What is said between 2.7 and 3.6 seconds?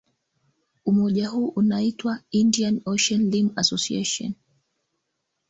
Ocean Rim